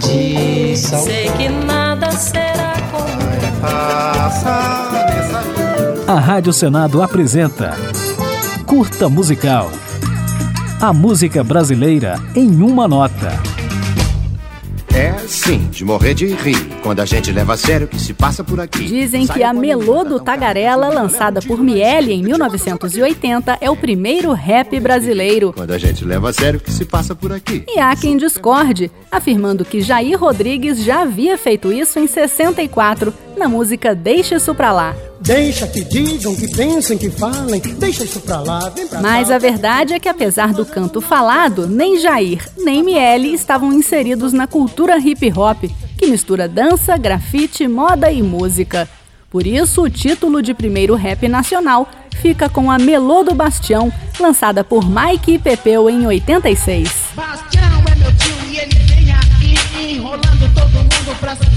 de 0.00 0.76
sal. 0.76 1.02
Sei 1.02 1.30
que 1.30 1.48
nada 1.48 2.10
será 2.12 2.74
como 2.90 3.06
A 6.08 6.20
Rádio 6.20 6.52
Senado 6.52 7.02
apresenta 7.02 7.76
Curta 8.64 9.08
Musical. 9.08 9.70
A 10.80 10.92
música 10.92 11.42
brasileira 11.42 12.20
em 12.34 12.62
uma 12.62 12.86
nota. 12.86 13.32
É 14.96 15.12
sim, 15.28 15.58
de 15.70 15.84
morrer 15.84 16.14
de 16.14 16.24
rir. 16.24 16.56
Quando 16.82 17.00
a 17.00 17.04
gente 17.04 17.30
leva 17.30 17.52
a 17.52 17.56
sério 17.58 17.86
o 17.86 17.88
que 17.90 18.00
se 18.00 18.14
passa 18.14 18.42
por 18.42 18.58
aqui. 18.58 18.86
Dizem 18.86 19.26
que 19.26 19.42
a 19.42 19.52
Melô 19.52 20.02
do 20.02 20.18
Tagarela, 20.18 20.88
lançada 20.88 21.42
por 21.42 21.62
Miele 21.62 22.14
em 22.14 22.22
1980, 22.22 23.58
é 23.60 23.70
o 23.70 23.76
primeiro 23.76 24.32
rap 24.32 24.80
brasileiro. 24.80 25.52
Quando 25.52 25.72
a 25.72 25.78
gente 25.78 26.02
leva 26.02 26.30
a 26.30 26.32
sério 26.32 26.58
o 26.58 26.62
que 26.62 26.72
se 26.72 26.86
passa 26.86 27.14
por 27.14 27.30
aqui. 27.30 27.62
E 27.68 27.78
há 27.78 27.94
quem 27.94 28.16
discorde, 28.16 28.90
afirmando 29.12 29.66
que 29.66 29.82
Jair 29.82 30.18
Rodrigues 30.18 30.82
já 30.82 31.02
havia 31.02 31.36
feito 31.36 31.70
isso 31.70 31.98
em 31.98 32.06
64, 32.06 33.12
na 33.36 33.48
música 33.48 33.94
Deixa 33.94 34.36
Isso 34.36 34.54
Pra 34.54 34.72
Lá. 34.72 34.94
Deixa 35.20 35.66
que 35.66 35.82
digam, 35.82 36.34
que 36.36 36.48
pensem, 36.48 36.96
que 36.96 37.10
falem, 37.10 37.60
deixa 37.60 38.04
isso 38.04 38.20
pra 38.20 38.40
lá, 38.40 38.68
vem 38.68 38.86
pra 38.86 39.00
Mas 39.00 39.30
a 39.30 39.38
verdade 39.38 39.94
é 39.94 39.98
que 39.98 40.08
apesar 40.08 40.52
do 40.52 40.64
canto 40.64 41.00
falado, 41.00 41.66
nem 41.66 41.98
Jair, 41.98 42.46
nem 42.58 42.82
Miele 42.82 43.34
estavam 43.34 43.72
inseridos 43.72 44.32
na 44.32 44.46
cultura 44.46 44.98
hip 44.98 45.32
hop, 45.36 45.64
que 45.98 46.06
mistura 46.06 46.46
dança, 46.46 46.96
grafite, 46.96 47.66
moda 47.66 48.10
e 48.10 48.22
música. 48.22 48.88
Por 49.30 49.46
isso, 49.46 49.82
o 49.82 49.90
título 49.90 50.42
de 50.42 50.54
primeiro 50.54 50.94
rap 50.94 51.26
nacional 51.28 51.88
fica 52.20 52.48
com 52.48 52.70
a 52.70 52.78
Melô 52.78 53.22
do 53.22 53.34
Bastião, 53.34 53.92
lançada 54.20 54.62
por 54.62 54.84
Mike 54.88 55.32
e 55.32 55.38
Pepeu 55.38 55.90
em 55.90 56.06
86. 56.06 56.88
Bastião 57.14 57.82
é 57.90 57.94
meu 57.96 58.16
tio 58.16 58.36
e 58.48 58.58
ele 58.58 58.74
vem 58.84 59.12
aqui 59.12 59.94
enrolando 59.94 60.54
todo 60.54 60.72
mundo 60.72 61.20
pra. 61.20 61.55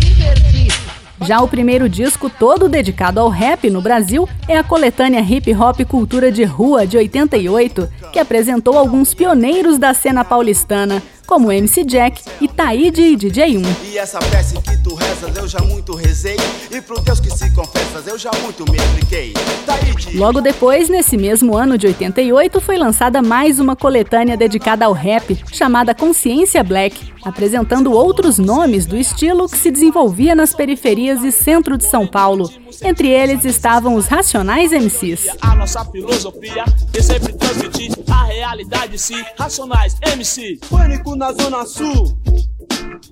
Já 1.22 1.42
o 1.42 1.48
primeiro 1.48 1.89
disco 1.89 2.30
todo 2.30 2.70
dedicado 2.70 3.20
ao 3.20 3.30
rap 3.30 3.70
no 3.70 3.81
Brasil 3.81 4.28
é 4.48 4.58
a 4.58 4.64
coletânea 4.64 5.20
Hip 5.20 5.53
Hop 5.53 5.81
Cultura 5.86 6.31
de 6.31 6.44
Rua 6.44 6.88
de 6.88 6.98
88, 6.98 7.89
que 8.14 8.20
apresentou 8.20 8.78
alguns 8.78 9.14
pioneiros 9.14 9.78
da 9.78 9.94
cena 9.94 10.23
paulistana, 10.23 11.03
como 11.30 11.52
MC 11.52 11.84
Jack, 11.84 12.24
Itaíde 12.42 13.04
e 13.04 13.16
DJ 13.16 13.56
1. 13.60 13.62
E 13.84 14.00
essa 14.00 14.18
peça 14.18 14.60
que 14.64 14.76
tu 14.78 14.96
rezas 14.96 15.38
eu 15.38 15.48
já 15.48 15.60
muito 15.60 15.94
rezei, 15.94 16.36
e 16.72 16.82
pro 16.82 17.00
Deus 17.02 17.20
que 17.20 17.30
se 17.30 17.54
confessas 17.54 18.08
eu 18.08 18.18
já 18.18 18.32
muito 18.42 18.66
me 18.72 18.76
expliquei. 18.76 19.34
Taíde. 19.64 20.18
Logo 20.18 20.42
depois, 20.42 20.90
nesse 20.90 21.16
mesmo 21.18 21.56
ano 21.56 21.78
de 21.78 21.86
88, 21.86 22.60
foi 22.60 22.80
lançada 22.80 23.22
mais 23.22 23.60
uma 23.60 23.76
coletânea 23.76 24.36
dedicada 24.36 24.86
ao 24.86 24.92
rap, 24.92 25.38
chamada 25.52 25.94
Consciência 25.94 26.64
Black, 26.64 27.14
apresentando 27.24 27.92
outros 27.92 28.40
nomes 28.40 28.88
do 28.88 28.98
estilo 28.98 29.48
que 29.48 29.58
se 29.58 29.70
desenvolvia 29.70 30.34
nas 30.34 30.56
periferias 30.56 31.24
e 31.24 31.32
centro 31.32 31.78
de 31.78 31.84
São 31.84 32.08
Paulo. 32.08 32.50
Entre 32.82 33.08
eles 33.08 33.46
estavam 33.46 33.94
os 33.94 34.08
Racionais 34.08 34.72
MCs. 34.72 35.28
A 35.42 35.54
nossa 35.54 35.86
filosofia 35.86 36.66
é 36.92 37.02
sempre 37.04 37.34
transmitir 37.34 37.92
a 38.10 38.24
realidade 38.24 38.98
sim. 38.98 39.22
Racionais 39.38 39.96
MC. 40.02 40.60
Pânico 40.70 41.19
na 41.20 41.34
Zona 41.34 41.66
Sul. 41.66 42.17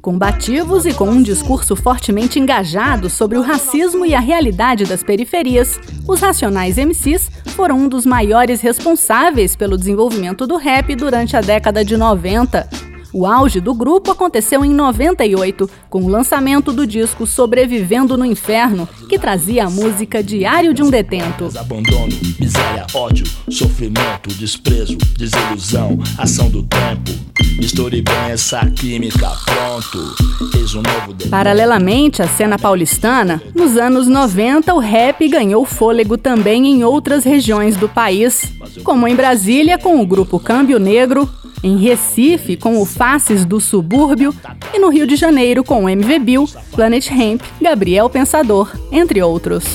Combativos 0.01 0.85
e 0.85 0.93
com 0.93 1.09
um 1.09 1.21
discurso 1.21 1.75
fortemente 1.75 2.39
engajado 2.39 3.09
sobre 3.09 3.37
o 3.37 3.41
racismo 3.41 4.05
e 4.05 4.15
a 4.15 4.19
realidade 4.21 4.85
das 4.85 5.03
periferias, 5.03 5.77
os 6.07 6.21
Racionais 6.21 6.77
MCs 6.77 7.29
foram 7.47 7.79
um 7.79 7.89
dos 7.89 8.05
maiores 8.05 8.61
responsáveis 8.61 9.57
pelo 9.57 9.77
desenvolvimento 9.77 10.47
do 10.47 10.55
rap 10.55 10.95
durante 10.95 11.35
a 11.35 11.41
década 11.41 11.83
de 11.83 11.97
90. 11.97 12.69
O 13.17 13.25
auge 13.25 13.59
do 13.59 13.73
grupo 13.73 14.11
aconteceu 14.11 14.63
em 14.63 14.69
98, 14.69 15.67
com 15.89 16.03
o 16.03 16.07
lançamento 16.07 16.71
do 16.71 16.85
disco 16.85 17.25
Sobrevivendo 17.25 18.15
no 18.15 18.23
Inferno, 18.23 18.87
que 19.09 19.17
trazia 19.17 19.65
a 19.65 19.69
música 19.71 20.21
Diário 20.21 20.71
de 20.71 20.83
um 20.83 20.89
Detento. 20.91 21.49
Abandono, 21.57 22.15
miséria, 22.39 22.85
ódio, 22.93 23.25
sofrimento, 23.49 24.29
desprezo, 24.35 24.95
desilusão, 25.17 25.97
ação 26.15 26.47
do 26.51 26.61
tempo. 26.61 27.11
Misture 27.57 28.03
bem 28.03 28.15
essa 28.29 28.63
química, 28.69 29.31
pronto. 29.45 30.15
Eis 30.55 30.75
um 30.75 30.83
novo 30.83 31.11
detento. 31.13 31.31
Paralelamente 31.31 32.21
à 32.21 32.27
cena 32.27 32.59
paulistana, 32.59 33.41
nos 33.55 33.77
anos 33.77 34.07
90 34.07 34.75
o 34.75 34.77
rap 34.77 35.27
ganhou 35.27 35.65
fôlego 35.65 36.19
também 36.19 36.67
em 36.67 36.83
outras 36.83 37.23
regiões 37.23 37.77
do 37.77 37.89
país, 37.89 38.53
como 38.83 39.07
em 39.07 39.15
Brasília 39.15 39.79
com 39.79 39.99
o 39.99 40.05
grupo 40.05 40.39
Câmbio 40.39 40.77
Negro, 40.77 41.27
em 41.63 41.77
Recife 41.77 42.57
com 42.57 42.81
o 42.81 42.85
Faces 42.85 43.45
do 43.45 43.59
Subúrbio 43.59 44.33
e 44.73 44.79
no 44.79 44.89
Rio 44.89 45.07
de 45.07 45.15
Janeiro 45.15 45.63
com 45.63 45.85
o 45.85 45.89
MV 45.89 46.19
Bill, 46.19 46.49
Planet 46.71 47.09
Hemp, 47.09 47.41
Gabriel 47.61 48.09
Pensador, 48.09 48.71
entre 48.91 49.21
outros. 49.21 49.65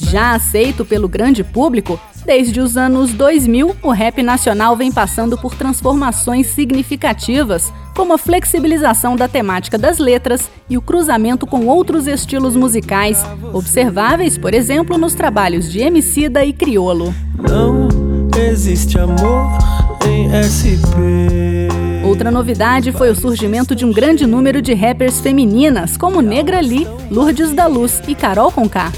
Já 0.00 0.34
aceito 0.34 0.84
pelo 0.84 1.08
grande 1.08 1.42
público, 1.42 2.00
desde 2.26 2.60
os 2.60 2.76
anos 2.76 3.12
2000, 3.12 3.76
o 3.80 3.90
rap 3.90 4.20
nacional 4.22 4.76
vem 4.76 4.90
passando 4.90 5.38
por 5.38 5.54
transformações 5.54 6.48
significativas, 6.48 7.72
como 7.94 8.12
a 8.12 8.18
flexibilização 8.18 9.14
da 9.14 9.28
temática 9.28 9.78
das 9.78 9.98
letras 9.98 10.50
e 10.68 10.76
o 10.76 10.82
cruzamento 10.82 11.46
com 11.46 11.66
outros 11.66 12.08
estilos 12.08 12.56
musicais, 12.56 13.24
observáveis, 13.52 14.36
por 14.36 14.52
exemplo, 14.52 14.98
nos 14.98 15.14
trabalhos 15.14 15.70
de 15.70 15.78
Emicida 15.78 16.44
e 16.44 16.52
Criolo. 16.52 17.14
Não 17.48 17.88
existe 18.36 18.98
amor 18.98 19.56
em 20.04 20.28
SP. 20.34 21.70
Outra 22.04 22.30
novidade 22.30 22.92
foi 22.92 23.10
o 23.10 23.16
surgimento 23.16 23.74
de 23.74 23.84
um 23.84 23.92
grande 23.92 24.26
número 24.26 24.60
de 24.60 24.74
rappers 24.74 25.20
femininas, 25.20 25.96
como 25.96 26.20
Negra 26.20 26.60
Lee, 26.60 26.86
Lourdes 27.10 27.52
da 27.52 27.66
Luz 27.66 28.02
e 28.06 28.14
Carol 28.14 28.50
Conká. 28.50 28.92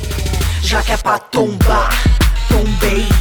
Já 0.62 0.82
que 0.82 0.92
é 0.92 0.96
pra 0.96 1.18
tombar, 1.18 1.90
tombei. 2.48 3.17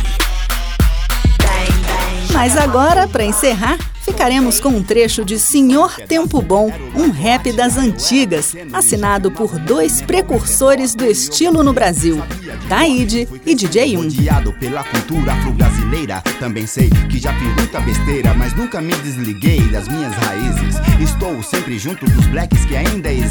Mas 2.38 2.56
agora, 2.56 3.08
para 3.08 3.26
encerrar, 3.26 3.80
ficaremos 4.04 4.60
com 4.60 4.70
um 4.70 4.84
trecho 4.84 5.26
de 5.26 5.40
Senhor 5.40 5.96
Tempo 6.08 6.40
Bom, 6.40 6.72
um 6.96 7.10
rap 7.10 7.52
das 7.52 7.78
antigas, 7.78 8.56
assinado 8.72 9.32
por 9.32 9.58
dois 9.58 10.04
precursores 10.04 10.94
do 10.94 11.04
estilo 11.04 11.64
no 11.64 11.74
Brasil, 11.74 12.22
Taíde 12.70 13.28
e 13.44 13.56
DJ 13.56 13.98
1. 13.98 14.02
Odiado 14.02 14.54
pela 14.54 14.84
cultura 14.84 15.34
afro-brasileira. 15.34 16.22
Também 16.40 16.68
sei 16.68 16.92
que 17.10 17.18
já 17.18 17.34
fiz 17.34 17.56
muita 17.56 17.80
besteira, 17.80 18.36
mas 18.36 18.54
nunca 18.56 18.82
me 18.82 18.94
desliguei 18.98 19.62
das 19.70 19.88
minhas 19.88 20.14
raízes. 20.14 20.76
Estou 21.02 21.42
sempre 21.42 21.80
junto 21.80 22.06
dos 22.06 22.28
blacks 22.28 22.66
que 22.66 22.76
ainda 22.76 23.12
existem. 23.12 23.27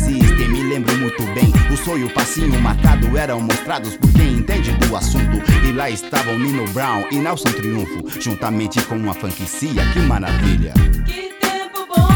Bem, 1.87 2.03
o 2.03 2.13
passinho 2.13 2.61
marcado 2.61 3.17
eram 3.17 3.41
mostrados 3.41 3.97
por 3.97 4.13
quem 4.13 4.39
entende 4.39 4.73
do 4.73 4.97
assunto. 4.97 5.41
E 5.65 5.73
lá 5.73 5.89
estavam 5.89 6.37
Nino 6.37 6.65
Brown 6.73 7.05
e 7.13 7.17
Nelson 7.17 7.49
Triunfo, 7.53 8.21
juntamente 8.21 8.83
com 8.83 8.97
uma 8.97 9.15
franquicia. 9.15 9.83
Que 9.93 10.01
maravilha! 10.01 10.75
Que 11.07 11.31
tempo 11.41 11.87
bom 11.87 12.09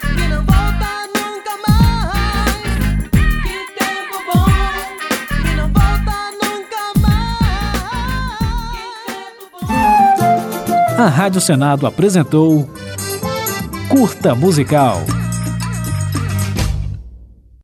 que 0.00 0.28
não 0.28 0.42
volta 0.44 1.06
nunca 1.14 1.52
mais. 1.68 2.52
Que 3.12 3.66
tempo 3.78 4.16
bom 4.26 4.46
que 5.42 5.54
não 5.54 5.68
volta 5.68 6.16
nunca 6.42 6.82
mais. 7.02 7.52
Que 8.72 9.12
tempo 9.12 9.60
bom. 9.60 11.02
A 11.02 11.08
Rádio 11.08 11.42
Senado 11.42 11.86
apresentou 11.86 12.68
Curta 13.90 14.34
Musical. 14.34 15.04